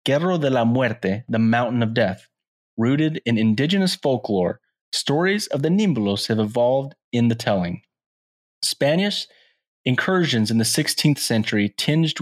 [0.06, 2.28] Cerro de la Muerte, the mountain of death.
[2.76, 4.60] Rooted in indigenous folklore,
[4.94, 7.82] stories of the Nimbulos have evolved in the telling.
[8.62, 9.26] Spanish
[9.84, 12.16] incursions in the 16th century tinged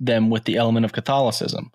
[0.00, 1.70] them with the element of Catholicism.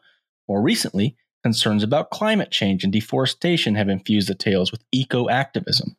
[0.47, 5.95] More recently, concerns about climate change and deforestation have infused the tales with eco activism.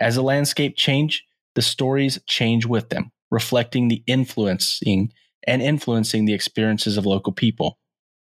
[0.00, 1.24] As the landscape change,
[1.54, 5.12] the stories change with them, reflecting the influencing
[5.46, 7.78] and influencing the experiences of local people.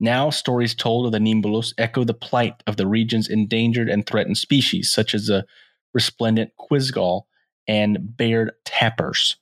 [0.00, 4.38] Now, stories told of the Nimbulos echo the plight of the region's endangered and threatened
[4.38, 5.44] species, such as the
[5.92, 7.26] resplendent quetzal
[7.68, 9.36] and Baird's tapirs.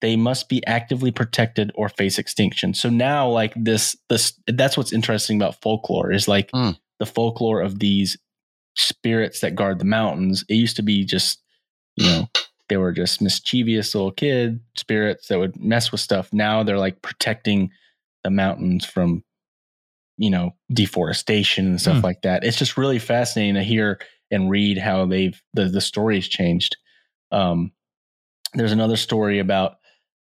[0.00, 2.72] They must be actively protected or face extinction.
[2.74, 6.78] So now, like this, this that's what's interesting about folklore is like Mm.
[7.00, 8.16] the folklore of these
[8.76, 10.44] spirits that guard the mountains.
[10.48, 11.42] It used to be just,
[11.96, 12.28] you know,
[12.68, 16.32] they were just mischievous little kid spirits that would mess with stuff.
[16.32, 17.70] Now they're like protecting
[18.22, 19.24] the mountains from
[20.18, 22.02] you know deforestation and stuff Hmm.
[22.04, 22.44] like that.
[22.44, 24.00] It's just really fascinating to hear
[24.30, 26.76] and read how they've the, the story's changed.
[27.32, 27.72] Um
[28.54, 29.76] there's another story about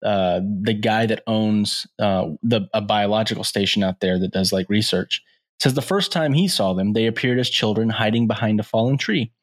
[0.06, 4.69] uh the guy that owns uh the a biological station out there that does like
[4.69, 5.21] research.
[5.62, 8.97] Says the first time he saw them they appeared as children hiding behind a fallen
[8.97, 9.34] tree.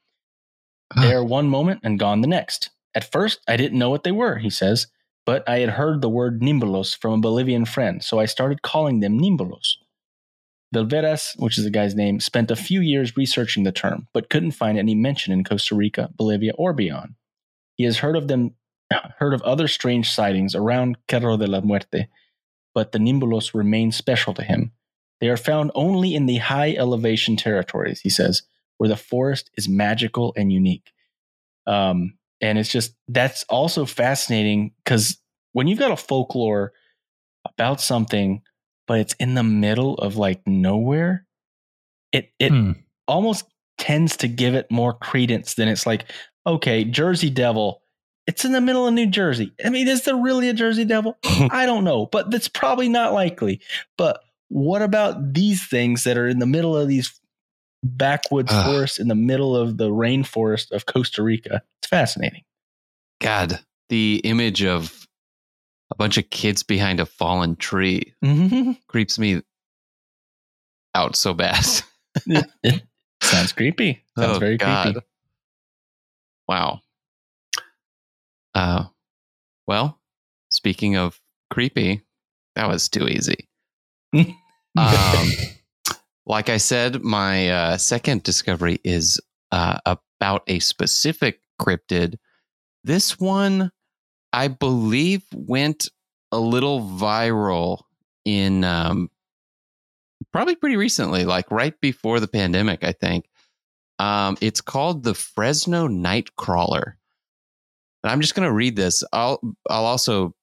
[0.94, 2.70] There one moment and gone the next.
[2.94, 4.87] At first i didn't know what they were he says
[5.26, 9.00] but i had heard the word nimbulos from a bolivian friend so i started calling
[9.00, 9.76] them nimbulos
[10.74, 14.50] Velveras, which is the guy's name, spent a few years researching the term, but couldn't
[14.52, 17.14] find any mention in Costa Rica, Bolivia, or beyond.
[17.76, 18.55] He has heard of them,
[19.18, 22.09] heard of other strange sightings around Cerro de la Muerte,
[22.74, 24.72] but the Nimbulos remain special to him.
[25.20, 28.42] They are found only in the high elevation territories, he says,
[28.76, 30.92] where the forest is magical and unique.
[31.66, 35.18] Um, and it's just that's also fascinating because
[35.52, 36.72] when you've got a folklore
[37.46, 38.42] about something
[38.87, 41.27] but it's in the middle of like nowhere,
[42.12, 42.72] it it Hmm.
[43.09, 43.44] almost
[43.79, 46.05] tends to give it more credence than it's like,
[46.46, 47.83] okay, Jersey Devil,
[48.27, 49.53] it's in the middle of New Jersey.
[49.64, 51.16] I mean, is there really a Jersey Devil?
[51.51, 53.61] I don't know, but that's probably not likely.
[53.99, 57.20] But what about these things that are in the middle of these
[57.85, 58.64] backwoods Ugh.
[58.64, 61.62] forests in the middle of the rainforest of Costa Rica?
[61.83, 62.42] It's fascinating.
[63.20, 65.06] God, the image of
[65.96, 68.78] bunch of kids behind a fallen tree Mhm.
[68.88, 69.42] creeps me
[70.94, 71.64] out so bad.
[72.62, 72.82] it
[73.22, 74.02] sounds creepy.
[74.18, 74.92] Sounds Oh, very God.
[74.94, 75.06] creepy.
[76.48, 76.80] Wow.
[78.54, 78.85] Uh,
[79.66, 80.00] well,
[80.48, 82.02] speaking of creepy,
[82.54, 83.48] that was too easy.
[84.78, 85.28] Um,
[86.26, 89.18] like I said, my uh, second discovery is
[89.52, 92.16] uh, about a specific cryptid.
[92.85, 93.72] This one,
[94.37, 95.88] I believe, went
[96.31, 97.81] a little viral
[98.27, 99.11] in um,
[100.31, 103.31] probably pretty recently, like right before the pandemic, I think.
[103.99, 106.96] Um, it's called the Fresno Nightcrawler.
[108.05, 109.03] And I'm just going to read this.
[109.11, 110.35] I'll I'll also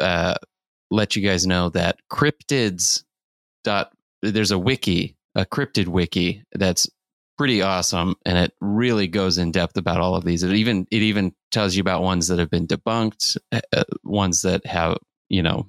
[0.00, 0.36] uh,
[0.90, 3.04] let you guys know that cryptids
[3.62, 6.88] dot there's a wiki, a cryptid wiki that's
[7.36, 10.42] pretty awesome and it really goes in depth about all of these.
[10.42, 14.64] It even it even tells you about ones that have been debunked, uh, ones that
[14.66, 15.68] have, you know,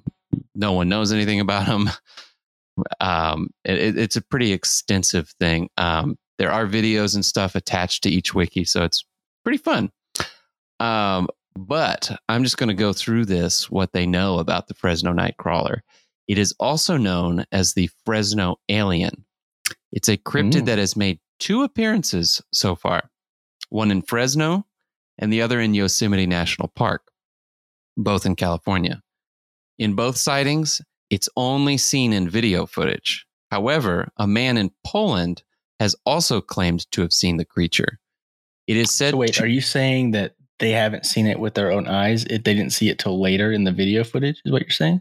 [0.54, 1.88] no one knows anything about them.
[3.00, 5.70] Um, it, it's a pretty extensive thing.
[5.78, 9.04] Um, there are videos and stuff attached to each wiki, so it's
[9.44, 9.90] pretty fun.
[10.78, 15.14] Um, but I'm just going to go through this what they know about the Fresno
[15.14, 15.80] Nightcrawler.
[16.28, 19.24] It is also known as the Fresno Alien.
[19.92, 20.66] It's a cryptid Mm.
[20.66, 23.10] that has made two appearances so far
[23.68, 24.64] one in Fresno
[25.18, 27.10] and the other in Yosemite National Park,
[27.96, 29.02] both in California.
[29.78, 33.26] In both sightings, it's only seen in video footage.
[33.50, 35.42] However, a man in Poland
[35.80, 37.98] has also claimed to have seen the creature.
[38.66, 41.54] It is said So wait, to- are you saying that they haven't seen it with
[41.54, 42.24] their own eyes?
[42.24, 44.40] It, they didn't see it till later in the video footage.
[44.44, 45.00] Is what you're saying?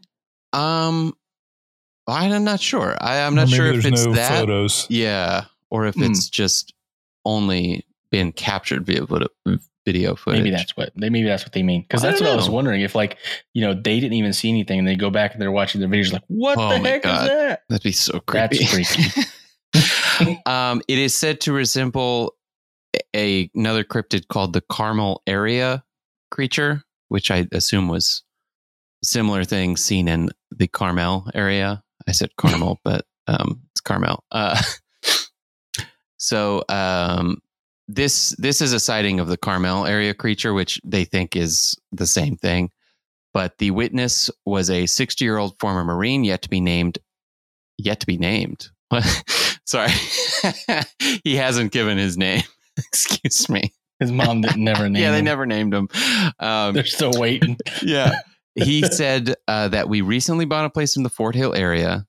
[0.53, 1.13] Um,
[2.07, 2.95] I'm not sure.
[3.01, 4.39] I, I'm not Or maybe sure if it's no that.
[4.39, 4.85] photos.
[4.89, 6.03] Yeah, or if Hmm.
[6.03, 6.73] it's just
[7.25, 9.05] only been captured via
[9.85, 10.39] video footage.
[10.43, 11.81] Maybe that's what they maybe that's what they mean.
[11.81, 12.81] Because that's what I was wondering.
[12.81, 13.17] If like
[13.53, 15.89] you know they didn't even see anything, and they go back and they're watching their
[15.89, 17.23] videos, like what Oh the heck God.
[17.23, 17.61] is that?
[17.69, 18.57] That'd be so creepy.
[18.65, 19.21] That's creepy.
[20.45, 22.35] um, it is said to resemble
[23.13, 25.83] a, another cryptid called the Carmel area
[26.31, 28.23] creature, which I assume was
[29.03, 31.83] a similar thing seen in the Carmel area.
[32.07, 34.23] I said Carmel, but um, it's Carmel.
[34.31, 34.61] Uh,
[36.25, 37.37] so um,
[37.87, 42.07] this this is a sighting of the Carmel area creature, which they think is the
[42.07, 42.71] same thing.
[43.33, 46.97] But the witness was a 60 year old former Marine, yet to be named.
[47.77, 48.69] Yet to be named.
[49.65, 49.91] Sorry,
[51.23, 52.43] he hasn't given his name.
[52.77, 53.73] Excuse me.
[53.99, 54.95] His mom didn't never name.
[54.95, 55.01] Him.
[55.01, 55.25] Yeah, they him.
[55.25, 55.89] never named him.
[56.39, 57.57] Um, They're still waiting.
[57.81, 58.19] yeah.
[58.55, 62.05] He said uh, that we recently bought a place in the Fort Hill area.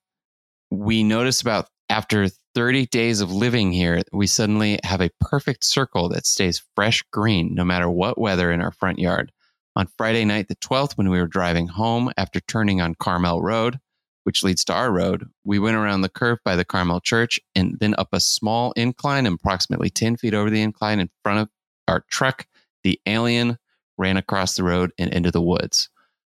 [0.69, 6.09] We noticed about after 30 days of living here, we suddenly have a perfect circle
[6.09, 9.31] that stays fresh green no matter what weather in our front yard.
[9.75, 13.77] On Friday night, the 12th, when we were driving home after turning on Carmel Road,
[14.23, 17.77] which leads to our road, we went around the curve by the Carmel Church and
[17.79, 21.49] then up a small incline, approximately 10 feet over the incline in front of
[21.87, 22.47] our truck.
[22.83, 23.57] The alien
[23.97, 25.89] ran across the road and into the woods.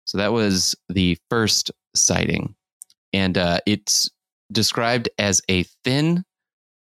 [0.06, 2.56] So that was the first sighting.
[3.14, 4.10] And uh, it's
[4.52, 6.24] described as a thin,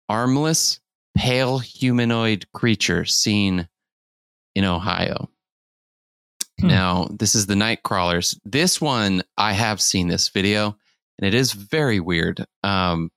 [0.10, 0.80] armless,
[1.16, 3.68] pale humanoid creature seen
[4.54, 5.30] in Ohio.
[6.60, 6.68] Hmm.
[6.68, 8.40] Now, this is the night crawlers.
[8.46, 10.78] This one, I have seen this video,
[11.18, 12.46] and it is very weird.
[12.64, 13.12] Um,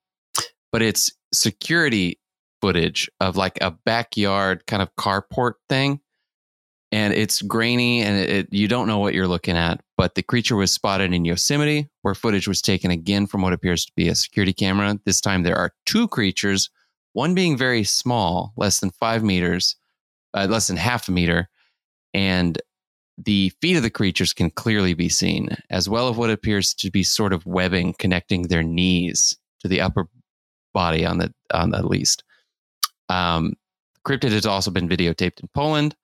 [0.73, 2.19] but it's security
[2.61, 6.01] footage of like a backyard kind of carport thing
[6.91, 9.81] and it's grainy and it, it- you don't know what you're looking at.
[9.97, 13.85] But the creature was spotted in Yosemite, where footage was taken again from what appears
[13.85, 14.99] to be a security camera.
[15.05, 16.71] This time there are two creatures,
[17.15, 19.77] one being very small, less than five meters,
[20.35, 21.49] uh, less than half a meter,
[22.15, 22.61] and
[23.17, 26.91] the feet of the creatures can clearly be seen, as well as what appears to
[26.91, 30.07] be sort of webbing connecting their knees to the upper
[30.73, 32.23] body on the on the least.
[33.09, 33.55] Um,
[34.07, 35.97] cryptid has also been videotaped in Poland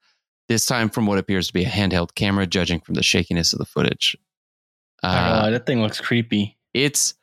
[0.48, 3.59] this time from what appears to be a handheld camera, judging from the shakiness of
[3.59, 4.16] the footage.
[5.02, 6.57] Uh, oh, that thing looks creepy.
[6.72, 7.14] it's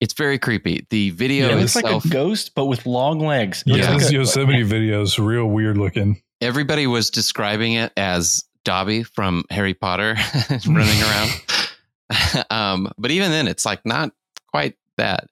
[0.00, 0.84] it's very creepy.
[0.90, 3.62] The video it looks itself, like a ghost, but with long legs.
[3.66, 6.20] It Yeah, like a- Yosemite video is real weird looking.
[6.40, 10.16] everybody was describing it as Dobby from Harry Potter
[10.66, 12.44] running around.
[12.50, 14.12] um, but even then, it's like not
[14.50, 15.28] quite that.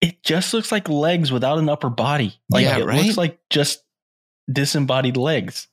[0.00, 2.34] It just looks like legs without an upper body.
[2.50, 3.02] Like Yeah, it right?
[3.04, 3.82] looks like just
[4.50, 5.68] disembodied legs.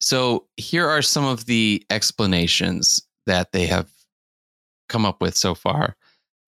[0.00, 3.88] So here are some of the explanations that they have
[4.88, 5.96] come up with so far.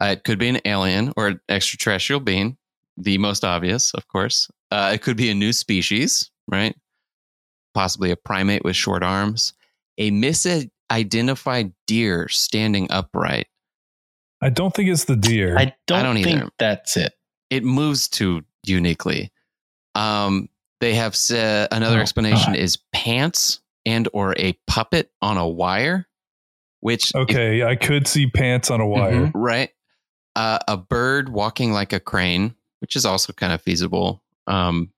[0.00, 2.57] Uh, it could be an alien or an extraterrestrial being,
[2.96, 4.50] the most obvious, of course.
[4.70, 6.74] Uh, it could be a new species, right?
[7.74, 9.53] Possibly a primate with short arms.
[9.98, 13.46] A misidentified deer standing upright.
[14.40, 15.57] I don't think it's the deer.
[15.57, 16.50] I don't, don't think either.
[16.59, 17.12] that's it.
[17.50, 19.30] It moves too uniquely.
[19.94, 20.48] Um,
[20.83, 22.57] they have said another Oh, explanation God.
[22.61, 26.09] is pants and or a puppet on a wire,
[26.80, 29.26] which if- okay, I could see pants on a wire.
[29.28, 29.33] Mhm.
[29.35, 29.70] right?
[30.35, 34.22] Uh, a bird walking like a crane, which is also kind of feasible.
[34.49, 34.93] Um,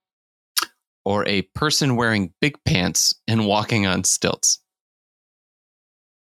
[1.05, 4.61] or a person wearing big pants and walking on stilts.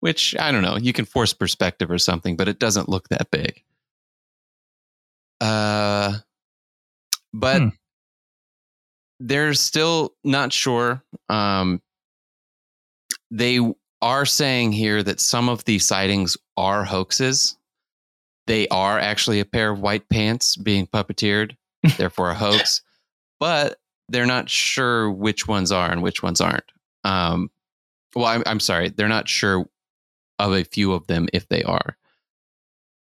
[0.00, 3.30] Which I don't know, you can force perspective or something, but it doesn't look that
[3.30, 3.62] big.
[5.40, 6.18] Uh,
[7.32, 7.68] but Hmm.
[9.20, 11.02] They're still not sure.
[11.28, 11.82] Um,
[13.30, 13.60] they
[14.00, 17.56] are saying here that some of the sightings are hoaxes.
[18.46, 21.56] They are actually a pair of white pants being puppeteered,
[21.96, 22.82] therefore a hoax.
[23.40, 26.64] But they're not sure which ones are and which ones aren't.
[27.04, 27.50] Um,
[28.14, 29.68] well, I'm, I'm sorry, they're not sure
[30.38, 31.96] of a few of them if they are.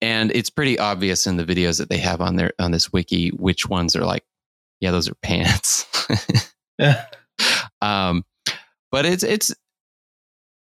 [0.02, 3.30] And it's pretty obvious in the videos that they have on their on this wiki
[3.30, 4.26] which ones are like,
[4.80, 5.86] yeah, those are pants.
[7.82, 8.24] um,
[8.92, 9.54] but it's it's.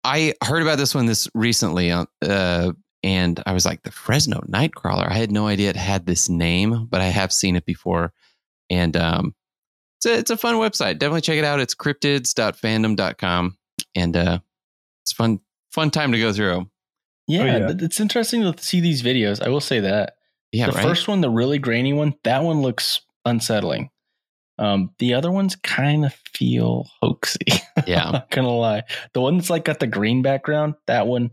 [0.04, 2.72] I heard about this one this recently, uh, uh,
[3.02, 5.10] and I was like, the Fresno Nightcrawler.
[5.10, 8.12] I had no idea it had this name, but I have seen it before,
[8.70, 9.34] and um,
[9.98, 10.98] it's a it's a fun website.
[10.98, 11.60] Definitely check it out.
[11.60, 13.58] It's cryptids.fandom.com,
[13.94, 14.38] and uh,
[15.02, 15.40] it's fun
[15.72, 16.68] fun time to go through.
[17.26, 17.72] yeah, yeah.
[17.78, 19.42] it's interesting to see these videos.
[19.42, 20.16] I will say that.
[20.52, 20.84] Yeah, the right.
[20.84, 23.90] first one, the really grainy one, that one looks unsettling.
[24.58, 27.60] Um, the other ones kind of feel hoaxy.
[27.86, 28.84] yeah, I'm not gonna lie.
[29.12, 31.30] The one that's like got the green background, that one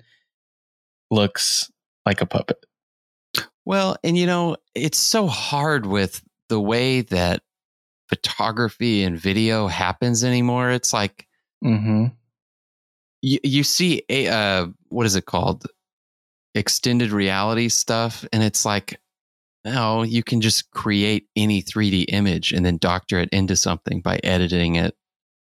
[1.09, 1.71] looks
[2.05, 2.57] like a puppet.
[3.65, 7.43] Well, and you know, it's so hard with the way that
[8.09, 10.69] photography and video happens anymore.
[10.71, 11.28] It's like
[11.63, 12.07] Mm-hmm.
[13.21, 15.65] you, you see a uh, what is it called?
[16.55, 18.99] Extended reality stuff, and it's like,
[19.66, 24.20] no, you can just create any 3D image and then doctor it into something by
[24.24, 24.95] editing it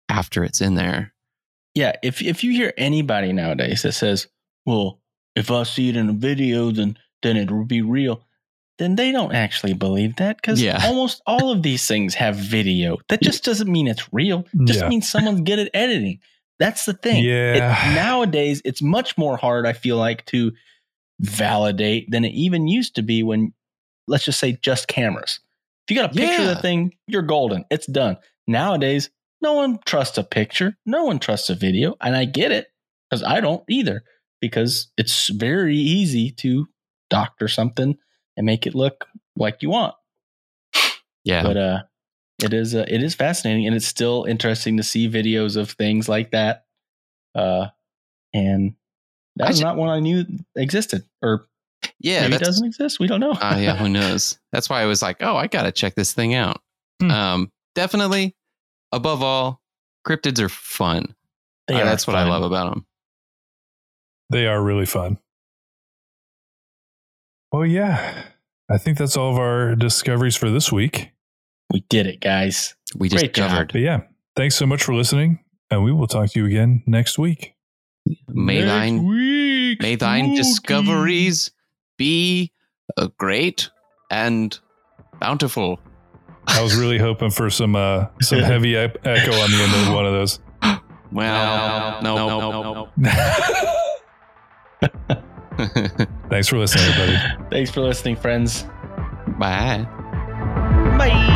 [0.09, 1.13] after it's in there.
[1.73, 4.27] Yeah, if if you hear anybody nowadays that says,
[4.65, 5.01] "Well,
[5.35, 8.23] if I see it in a video, then then it will be real,"
[8.77, 10.81] then they don't actually believe that because Yeah.
[10.85, 12.97] almost all of these things have video.
[13.09, 14.45] That just doesn't mean it's real.
[14.53, 14.87] It just Yeah.
[14.89, 16.19] means someone's good at editing.
[16.59, 17.25] That's the thing.
[17.25, 17.93] It- Yeah.
[17.93, 19.65] nowadays, it's much more hard.
[19.65, 20.53] I feel like to
[21.19, 23.53] validate than it even used to be when,
[24.07, 25.39] let's just say, just cameras.
[25.87, 27.65] If you got a picture of the thing, you're golden.
[27.69, 28.17] It's done.
[28.47, 29.09] Nowadays,
[29.41, 30.77] no one trusts a picture.
[30.85, 31.95] No one trusts a video.
[32.01, 32.67] And I get it
[33.09, 34.03] because I don't either
[34.41, 36.67] because it's very easy to
[37.09, 37.97] doctor something
[38.35, 39.93] and make it look like you want.
[41.23, 41.43] Yeah.
[41.43, 41.83] But uh,
[42.43, 46.09] it is uh, it is fascinating and it's still interesting to see videos of things
[46.09, 46.65] like that.
[47.33, 47.67] Uh,
[48.33, 48.75] and
[49.35, 50.25] that's not one I knew
[50.55, 51.47] existed or
[51.99, 52.21] yeah.
[52.21, 52.99] maybe it doesn't exist.
[52.99, 53.31] We don't know.
[53.31, 53.75] uh, yeah.
[53.75, 54.39] Who knows?
[54.51, 56.61] That's why I was like, oh, I got to check this thing out.
[57.01, 57.11] Hmm.
[57.11, 58.35] Um, definitely.
[58.91, 59.61] Above all,
[60.07, 61.13] cryptids are fun.
[61.67, 62.85] They Uh, are that's what I love about them.
[64.29, 65.17] They are really fun.
[67.51, 68.23] Well, yeah.
[68.69, 71.11] I think that's all of our discoveries for this week.
[71.71, 72.75] We did it, guys.
[72.95, 73.51] We just Great job.
[73.51, 73.71] covered.
[73.73, 74.01] But yeah,
[74.35, 75.39] thanks so much for listening.
[75.71, 77.53] And we will talk to you again next week.
[78.27, 80.37] May Next thine week, May thine spooky.
[80.37, 81.51] discoveries
[81.97, 82.51] be
[82.97, 83.69] uh, great
[84.11, 84.57] and
[85.19, 85.79] bountiful.
[86.47, 89.93] I was really hoping for some uh, some heavy e- echo on the end of
[89.93, 90.39] one of those.
[91.11, 93.11] Well, no, no, no, no.
[96.29, 97.49] Thanks for listening, everybody.
[97.49, 98.65] Thanks for listening, friends.
[99.39, 99.87] Bye.
[100.97, 101.31] Bye.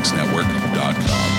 [0.00, 1.29] You